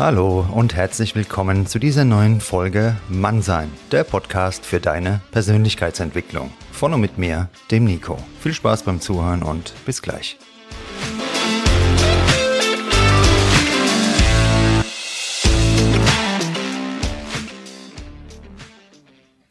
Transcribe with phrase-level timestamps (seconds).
[0.00, 6.50] Hallo und herzlich willkommen zu dieser neuen Folge Mannsein, der Podcast für deine Persönlichkeitsentwicklung.
[6.72, 8.16] Von und mit mir, dem Nico.
[8.40, 10.38] Viel Spaß beim Zuhören und bis gleich.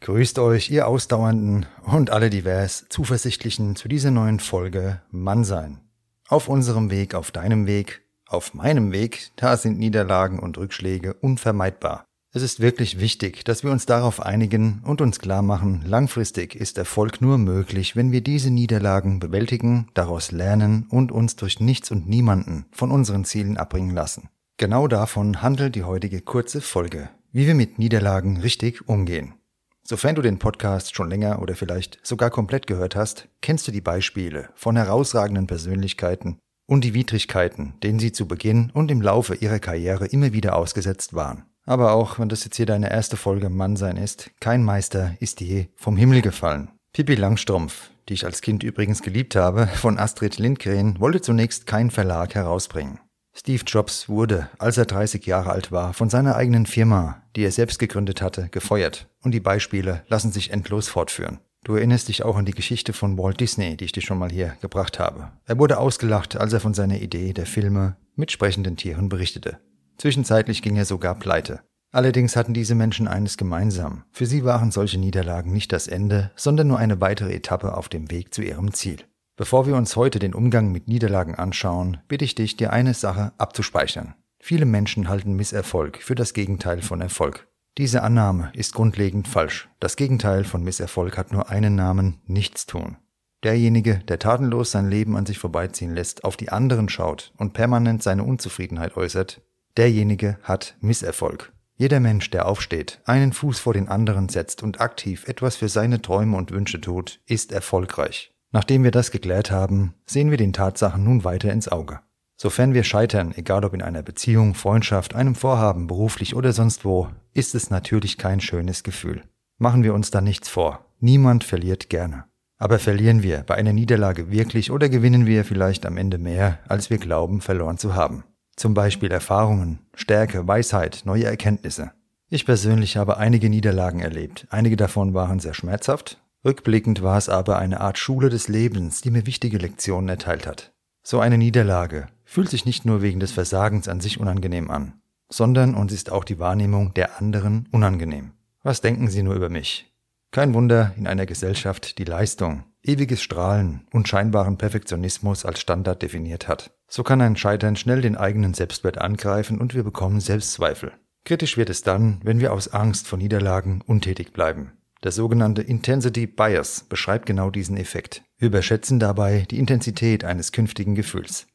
[0.00, 5.78] Grüßt euch, ihr Ausdauernden und alle divers Zuversichtlichen zu dieser neuen Folge Mannsein.
[6.26, 12.04] Auf unserem Weg, auf deinem Weg, auf meinem Weg, da sind Niederlagen und Rückschläge unvermeidbar.
[12.32, 16.78] Es ist wirklich wichtig, dass wir uns darauf einigen und uns klar machen, langfristig ist
[16.78, 22.08] Erfolg nur möglich, wenn wir diese Niederlagen bewältigen, daraus lernen und uns durch nichts und
[22.08, 24.28] niemanden von unseren Zielen abbringen lassen.
[24.58, 29.34] Genau davon handelt die heutige kurze Folge, wie wir mit Niederlagen richtig umgehen.
[29.82, 33.80] Sofern du den Podcast schon länger oder vielleicht sogar komplett gehört hast, kennst du die
[33.80, 36.38] Beispiele von herausragenden Persönlichkeiten,
[36.70, 41.14] und die Widrigkeiten, denen sie zu Beginn und im Laufe ihrer Karriere immer wieder ausgesetzt
[41.14, 41.42] waren.
[41.66, 45.66] Aber auch wenn das jetzt hier deine erste Folge Mannsein ist, kein Meister ist je
[45.74, 46.70] vom Himmel gefallen.
[46.92, 51.90] Pippi Langstrumpf, die ich als Kind übrigens geliebt habe, von Astrid Lindgren, wollte zunächst kein
[51.90, 53.00] Verlag herausbringen.
[53.34, 57.52] Steve Jobs wurde, als er 30 Jahre alt war, von seiner eigenen Firma, die er
[57.52, 59.08] selbst gegründet hatte, gefeuert.
[59.22, 61.40] Und die Beispiele lassen sich endlos fortführen.
[61.64, 64.30] Du erinnerst dich auch an die Geschichte von Walt Disney, die ich dir schon mal
[64.30, 65.30] hier gebracht habe.
[65.44, 69.58] Er wurde ausgelacht, als er von seiner Idee der Filme mit sprechenden Tieren berichtete.
[69.98, 71.60] Zwischenzeitlich ging er sogar pleite.
[71.92, 74.04] Allerdings hatten diese Menschen eines gemeinsam.
[74.12, 78.10] Für sie waren solche Niederlagen nicht das Ende, sondern nur eine weitere Etappe auf dem
[78.10, 79.04] Weg zu ihrem Ziel.
[79.36, 83.32] Bevor wir uns heute den Umgang mit Niederlagen anschauen, bitte ich dich, dir eine Sache
[83.38, 84.14] abzuspeichern.
[84.38, 87.49] Viele Menschen halten Misserfolg für das Gegenteil von Erfolg.
[87.78, 89.68] Diese Annahme ist grundlegend falsch.
[89.78, 92.96] Das Gegenteil von Misserfolg hat nur einen Namen Nichtstun.
[93.42, 98.02] Derjenige, der tatenlos sein Leben an sich vorbeiziehen lässt, auf die anderen schaut und permanent
[98.02, 99.40] seine Unzufriedenheit äußert,
[99.76, 101.52] derjenige hat Misserfolg.
[101.76, 106.02] Jeder Mensch, der aufsteht, einen Fuß vor den anderen setzt und aktiv etwas für seine
[106.02, 108.34] Träume und Wünsche tut, ist erfolgreich.
[108.52, 112.00] Nachdem wir das geklärt haben, sehen wir den Tatsachen nun weiter ins Auge.
[112.42, 117.08] Sofern wir scheitern, egal ob in einer Beziehung, Freundschaft, einem Vorhaben, beruflich oder sonst wo,
[117.34, 119.24] ist es natürlich kein schönes Gefühl.
[119.58, 120.86] Machen wir uns da nichts vor.
[121.00, 122.24] Niemand verliert gerne.
[122.56, 126.88] Aber verlieren wir bei einer Niederlage wirklich oder gewinnen wir vielleicht am Ende mehr, als
[126.88, 128.24] wir glauben verloren zu haben?
[128.56, 131.92] Zum Beispiel Erfahrungen, Stärke, Weisheit, neue Erkenntnisse.
[132.30, 134.46] Ich persönlich habe einige Niederlagen erlebt.
[134.48, 136.22] Einige davon waren sehr schmerzhaft.
[136.42, 140.72] Rückblickend war es aber eine Art Schule des Lebens, die mir wichtige Lektionen erteilt hat.
[141.02, 145.74] So eine Niederlage fühlt sich nicht nur wegen des Versagens an sich unangenehm an, sondern
[145.74, 148.34] uns ist auch die Wahrnehmung der anderen unangenehm.
[148.62, 149.92] Was denken Sie nur über mich?
[150.30, 156.46] Kein Wunder in einer Gesellschaft, die Leistung, ewiges Strahlen und scheinbaren Perfektionismus als Standard definiert
[156.46, 156.70] hat.
[156.86, 160.92] So kann ein Scheitern schnell den eigenen Selbstwert angreifen und wir bekommen Selbstzweifel.
[161.24, 164.74] Kritisch wird es dann, wenn wir aus Angst vor Niederlagen untätig bleiben.
[165.02, 168.22] Der sogenannte Intensity Bias beschreibt genau diesen Effekt.
[168.38, 171.48] Wir überschätzen dabei die Intensität eines künftigen Gefühls.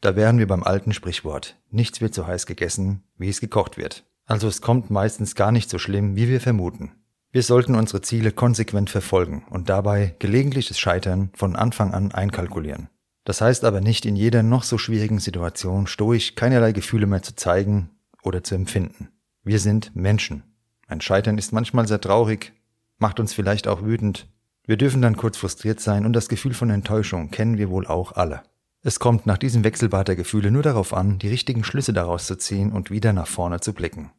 [0.00, 1.56] Da wären wir beim alten Sprichwort.
[1.70, 4.04] Nichts wird so heiß gegessen, wie es gekocht wird.
[4.26, 6.92] Also es kommt meistens gar nicht so schlimm, wie wir vermuten.
[7.32, 12.88] Wir sollten unsere Ziele konsequent verfolgen und dabei gelegentliches Scheitern von Anfang an einkalkulieren.
[13.24, 17.34] Das heißt aber nicht in jeder noch so schwierigen Situation stoisch keinerlei Gefühle mehr zu
[17.34, 17.90] zeigen
[18.22, 19.08] oder zu empfinden.
[19.42, 20.44] Wir sind Menschen.
[20.86, 22.52] Ein Scheitern ist manchmal sehr traurig,
[22.98, 24.26] macht uns vielleicht auch wütend.
[24.64, 28.12] Wir dürfen dann kurz frustriert sein und das Gefühl von Enttäuschung kennen wir wohl auch
[28.12, 28.42] alle.
[28.82, 32.36] Es kommt nach diesem Wechselbad der Gefühle nur darauf an, die richtigen Schlüsse daraus zu
[32.36, 34.12] ziehen und wieder nach vorne zu blicken.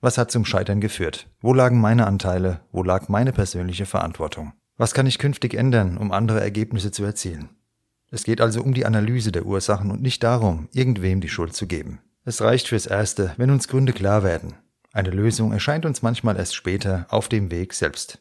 [0.00, 1.28] Was hat zum Scheitern geführt?
[1.40, 2.60] Wo lagen meine Anteile?
[2.72, 4.52] Wo lag meine persönliche Verantwortung?
[4.76, 7.50] Was kann ich künftig ändern, um andere Ergebnisse zu erzielen?
[8.10, 11.66] Es geht also um die Analyse der Ursachen und nicht darum, irgendwem die Schuld zu
[11.66, 12.00] geben.
[12.24, 14.54] Es reicht fürs Erste, wenn uns Gründe klar werden.
[14.92, 18.20] Eine Lösung erscheint uns manchmal erst später auf dem Weg selbst.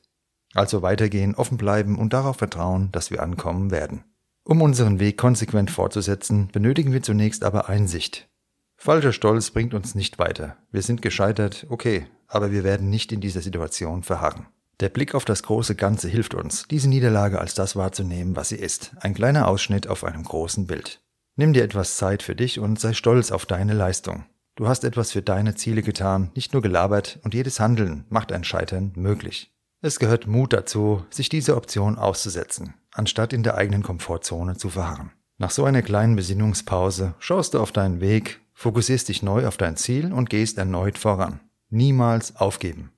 [0.53, 4.03] Also weitergehen, offen bleiben und darauf vertrauen, dass wir ankommen werden.
[4.43, 8.27] Um unseren Weg konsequent fortzusetzen, benötigen wir zunächst aber Einsicht.
[8.75, 10.57] Falscher Stolz bringt uns nicht weiter.
[10.71, 14.47] Wir sind gescheitert, okay, aber wir werden nicht in dieser Situation verharren.
[14.79, 18.55] Der Blick auf das große Ganze hilft uns, diese Niederlage als das wahrzunehmen, was sie
[18.55, 18.93] ist.
[18.99, 21.01] Ein kleiner Ausschnitt auf einem großen Bild.
[21.35, 24.25] Nimm dir etwas Zeit für dich und sei stolz auf deine Leistung.
[24.55, 28.43] Du hast etwas für deine Ziele getan, nicht nur gelabert, und jedes Handeln macht ein
[28.43, 29.53] Scheitern möglich.
[29.81, 35.11] Es gehört Mut dazu, sich diese Option auszusetzen, anstatt in der eigenen Komfortzone zu verharren.
[35.37, 39.75] Nach so einer kleinen Besinnungspause schaust du auf deinen Weg, fokussierst dich neu auf dein
[39.75, 41.39] Ziel und gehst erneut voran.
[41.69, 42.91] Niemals aufgeben.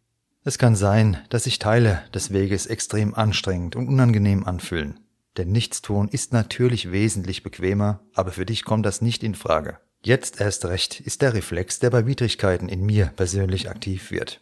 [0.43, 4.99] Es kann sein, dass sich Teile des Weges extrem anstrengend und unangenehm anfühlen.
[5.37, 9.79] Denn Nichtstun ist natürlich wesentlich bequemer, aber für dich kommt das nicht in Frage.
[10.03, 14.41] Jetzt erst recht ist der Reflex, der bei Widrigkeiten in mir persönlich aktiv wird.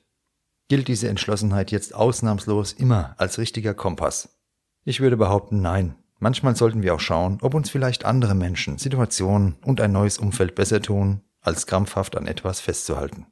[0.70, 4.41] Gilt diese Entschlossenheit jetzt ausnahmslos immer als richtiger Kompass?
[4.84, 5.96] Ich würde behaupten, nein.
[6.20, 10.56] Manchmal sollten wir auch schauen, ob uns vielleicht andere Menschen, Situationen und ein neues Umfeld
[10.56, 13.26] besser tun, als krampfhaft an etwas festzuhalten.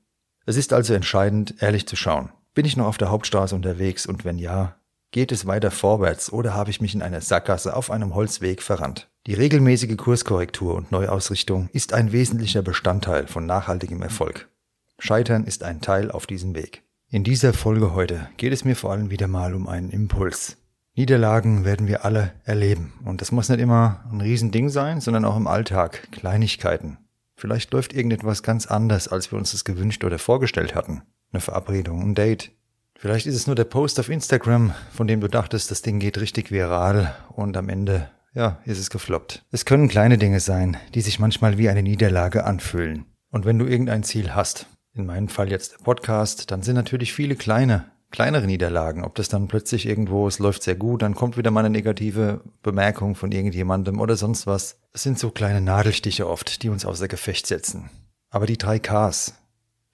[0.46, 2.30] Es ist also entscheidend, ehrlich zu schauen.
[2.56, 4.76] Bin ich noch auf der Hauptstraße unterwegs und wenn ja,
[5.12, 9.10] geht es weiter vorwärts oder habe ich mich in einer Sackgasse auf einem Holzweg verrannt?
[9.28, 14.50] Die regelmäßige Kurskorrektur und Neuausrichtung ist ein wesentlicher Bestandteil von nachhaltigem Erfolg.
[14.98, 16.84] Scheitern ist ein Teil auf diesem Weg.
[17.10, 20.58] In dieser Folge heute geht es mir vor allem wieder mal um einen Impuls.
[20.96, 25.38] Niederlagen werden wir alle erleben und das muss nicht immer ein Riesending sein, sondern auch
[25.38, 26.98] im Alltag Kleinigkeiten.
[27.36, 32.02] Vielleicht läuft irgendetwas ganz anders, als wir uns das gewünscht oder vorgestellt hatten eine Verabredung,
[32.02, 32.52] ein Date.
[32.96, 36.20] Vielleicht ist es nur der Post auf Instagram, von dem du dachtest, das Ding geht
[36.20, 39.46] richtig viral und am Ende, ja, ist es gefloppt.
[39.52, 43.06] Es können kleine Dinge sein, die sich manchmal wie eine Niederlage anfühlen.
[43.32, 47.14] Und wenn du irgendein Ziel hast, in meinem Fall jetzt der Podcast, dann sind natürlich
[47.14, 49.04] viele kleine, kleinere Niederlagen.
[49.04, 52.42] Ob das dann plötzlich irgendwo, es läuft sehr gut, dann kommt wieder mal eine negative
[52.64, 54.80] Bemerkung von irgendjemandem oder sonst was.
[54.94, 57.90] Es sind so kleine Nadelstiche oft, die uns außer Gefecht setzen.
[58.30, 59.34] Aber die drei Ks,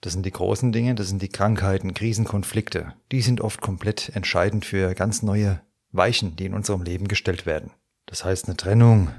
[0.00, 2.94] das sind die großen Dinge, das sind die Krankheiten, Krisenkonflikte.
[3.12, 5.60] Die sind oft komplett entscheidend für ganz neue
[5.92, 7.70] Weichen, die in unserem Leben gestellt werden.
[8.06, 9.10] Das heißt eine Trennung,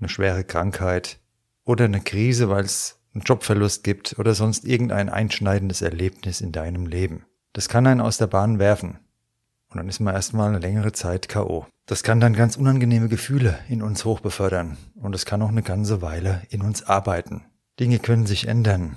[0.00, 1.18] eine schwere Krankheit
[1.64, 6.86] oder eine Krise, weil es einen Jobverlust gibt oder sonst irgendein einschneidendes Erlebnis in deinem
[6.86, 7.24] Leben.
[7.54, 8.98] Das kann einen aus der Bahn werfen.
[9.70, 11.66] Und dann ist man erstmal eine längere Zeit K.O.
[11.86, 14.76] Das kann dann ganz unangenehme Gefühle in uns hochbefördern.
[14.96, 17.44] Und es kann auch eine ganze Weile in uns arbeiten.
[17.78, 18.96] Dinge können sich ändern.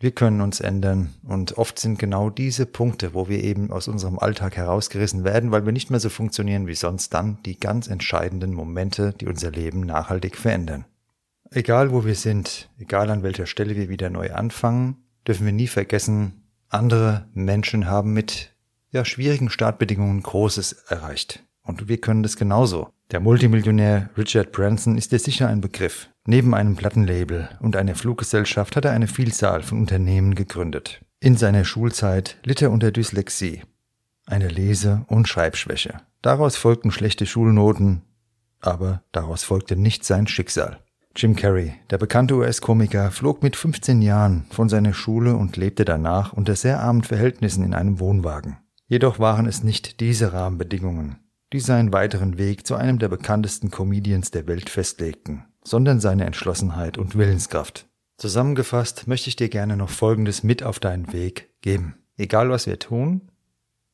[0.00, 4.18] Wir können uns ändern und oft sind genau diese Punkte, wo wir eben aus unserem
[4.18, 8.52] Alltag herausgerissen werden, weil wir nicht mehr so funktionieren wie sonst, dann die ganz entscheidenden
[8.52, 10.84] Momente, die unser Leben nachhaltig verändern.
[11.50, 14.96] Egal wo wir sind, egal an welcher Stelle wir wieder neu anfangen,
[15.26, 16.43] dürfen wir nie vergessen,
[16.74, 18.52] andere Menschen haben mit
[18.90, 21.42] ja, schwierigen Startbedingungen Großes erreicht.
[21.62, 22.90] Und wir können das genauso.
[23.10, 26.08] Der Multimillionär Richard Branson ist dir sicher ein Begriff.
[26.26, 31.00] Neben einem Plattenlabel und einer Fluggesellschaft hat er eine Vielzahl von Unternehmen gegründet.
[31.20, 33.62] In seiner Schulzeit litt er unter Dyslexie,
[34.26, 35.98] eine Lese- und Schreibschwäche.
[36.22, 38.02] Daraus folgten schlechte Schulnoten,
[38.60, 40.80] aber daraus folgte nicht sein Schicksal.
[41.16, 46.32] Jim Carrey, der bekannte US-Komiker, flog mit 15 Jahren von seiner Schule und lebte danach
[46.32, 48.56] unter sehr armen Verhältnissen in einem Wohnwagen.
[48.88, 51.20] Jedoch waren es nicht diese Rahmenbedingungen,
[51.52, 56.98] die seinen weiteren Weg zu einem der bekanntesten Comedians der Welt festlegten, sondern seine Entschlossenheit
[56.98, 57.86] und Willenskraft.
[58.16, 61.94] Zusammengefasst möchte ich dir gerne noch Folgendes mit auf deinen Weg geben.
[62.16, 63.30] Egal was wir tun,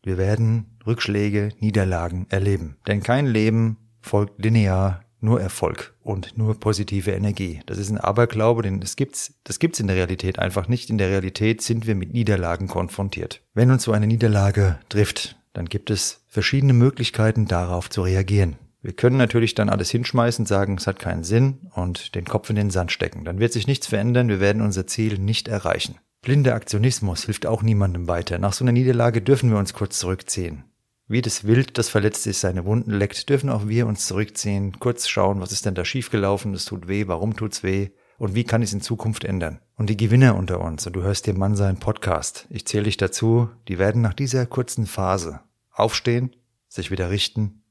[0.03, 2.79] wir werden Rückschläge, Niederlagen erleben.
[2.87, 7.61] Denn kein Leben folgt linear nur Erfolg und nur positive Energie.
[7.67, 10.91] Das ist ein Aberglaube, denn das gibt's, das gibt's in der Realität einfach nicht.
[10.91, 13.43] In der Realität sind wir mit Niederlagen konfrontiert.
[13.55, 18.57] Wenn uns so eine Niederlage trifft, dann gibt es verschiedene Möglichkeiten darauf zu reagieren.
[18.83, 22.57] Wir können natürlich dann alles hinschmeißen, sagen, es hat keinen Sinn und den Kopf in
[22.57, 23.25] den Sand stecken.
[23.25, 25.97] Dann wird sich nichts verändern, wir werden unser Ziel nicht erreichen.
[26.23, 28.39] Blinder Aktionismus hilft auch niemandem weiter.
[28.39, 30.65] Nach so einer Niederlage dürfen wir uns kurz zurückziehen.
[31.11, 35.09] Wie das Wild, das verletzt ist, seine Wunden leckt, dürfen auch wir uns zurückziehen, kurz
[35.09, 37.89] schauen, was ist denn da schiefgelaufen, es tut weh, warum tut's weh
[38.19, 39.59] und wie kann ich es in Zukunft ändern.
[39.75, 42.97] Und die Gewinner unter uns, und du hörst dir Mann sein Podcast, ich zähle dich
[42.97, 45.41] dazu, die werden nach dieser kurzen Phase
[45.73, 46.37] aufstehen,
[46.69, 47.65] sich wieder richten,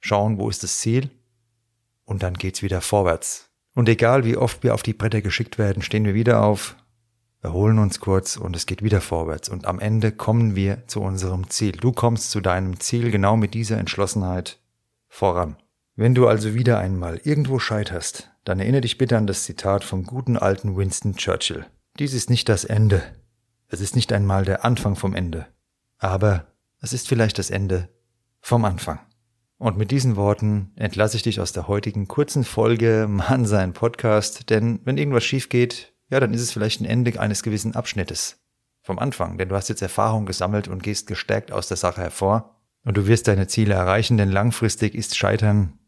[0.00, 1.10] schauen, wo ist das Ziel,
[2.06, 3.50] und dann geht's wieder vorwärts.
[3.74, 6.76] Und egal wie oft wir auf die Bretter geschickt werden, stehen wir wieder auf,
[7.46, 9.48] erholen uns kurz und es geht wieder vorwärts.
[9.48, 11.72] Und am Ende kommen wir zu unserem Ziel.
[11.72, 14.58] Du kommst zu deinem Ziel genau mit dieser Entschlossenheit
[15.08, 15.56] voran.
[15.94, 20.02] Wenn du also wieder einmal irgendwo scheiterst, dann erinnere dich bitte an das Zitat vom
[20.04, 21.66] guten alten Winston Churchill.
[22.00, 23.00] Dies ist nicht das Ende.
[23.68, 25.46] Es ist nicht einmal der Anfang vom Ende.
[25.98, 26.48] Aber
[26.80, 27.88] es ist vielleicht das Ende
[28.40, 28.98] vom Anfang.
[29.58, 34.50] Und mit diesen Worten entlasse ich dich aus der heutigen kurzen Folge Mann sein Podcast,
[34.50, 38.38] denn wenn irgendwas schief geht, ja, dann ist es vielleicht ein Ende eines gewissen Abschnittes
[38.82, 42.56] vom Anfang, denn du hast jetzt Erfahrung gesammelt und gehst gestärkt aus der Sache hervor
[42.84, 45.78] und du wirst deine Ziele erreichen, denn langfristig ist Scheitern,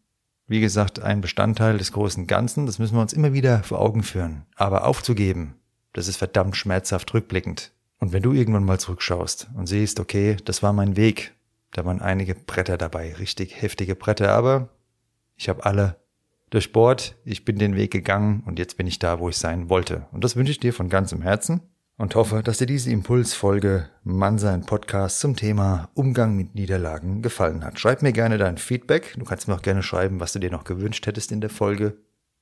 [0.48, 4.02] wie gesagt, ein Bestandteil des großen Ganzen, das müssen wir uns immer wieder vor Augen
[4.02, 4.46] führen.
[4.56, 5.54] Aber aufzugeben,
[5.92, 7.72] das ist verdammt schmerzhaft rückblickend.
[8.00, 11.34] Und wenn du irgendwann mal zurückschaust und siehst, okay, das war mein Weg,
[11.72, 14.68] da waren einige Bretter dabei, richtig heftige Bretter, aber
[15.36, 15.96] ich habe alle
[16.50, 20.06] durchbohrt, ich bin den Weg gegangen und jetzt bin ich da, wo ich sein wollte.
[20.12, 21.60] Und das wünsche ich dir von ganzem Herzen
[21.96, 27.78] und hoffe, dass dir diese Impulsfolge Mannsein Podcast zum Thema Umgang mit Niederlagen gefallen hat.
[27.78, 29.14] Schreib mir gerne dein Feedback.
[29.18, 31.96] Du kannst mir auch gerne schreiben, was du dir noch gewünscht hättest in der Folge.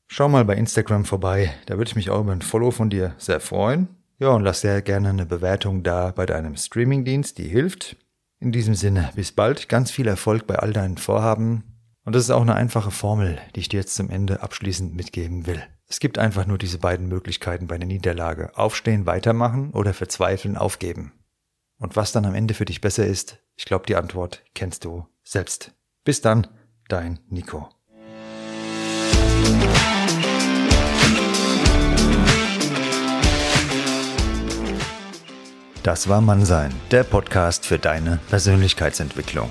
[0.09, 3.15] Schau mal bei Instagram vorbei, da würde ich mich auch über ein Follow von dir
[3.19, 3.89] sehr freuen.
[4.19, 7.97] Ja, und lass sehr gerne eine Bewertung da bei deinem Streamingdienst, die hilft.
[8.39, 11.65] In diesem Sinne, bis bald, ganz viel Erfolg bei all deinen Vorhaben.
[12.07, 15.45] Und das ist auch eine einfache Formel, die ich dir jetzt zum Ende abschließend mitgeben
[15.49, 15.61] will.
[15.89, 18.57] Es gibt einfach nur diese beiden Möglichkeiten bei einer Niederlage.
[18.57, 21.13] Aufstehen, weitermachen oder verzweifeln, aufgeben.
[21.81, 25.05] Und was dann am Ende für dich besser ist, ich glaube, die Antwort kennst du
[25.25, 25.73] selbst.
[26.05, 26.47] Bis dann,
[26.89, 27.69] dein Nico.
[35.83, 39.51] Das war Mannsein, der Podcast für deine Persönlichkeitsentwicklung.